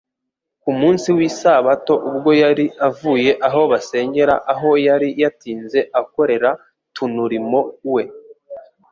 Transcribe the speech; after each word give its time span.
Ku 0.61 0.71
munsi 0.79 1.07
w'Isabato, 1.17 1.93
ubwo 2.09 2.29
yari 2.43 2.65
avuye 2.87 3.31
aho 3.47 3.61
basengera 3.71 4.35
aho 4.51 4.69
yari 4.87 5.09
yatinze 5.21 5.79
akorera 6.01 6.49
tunurimo 6.95 7.59
we, 7.93 8.03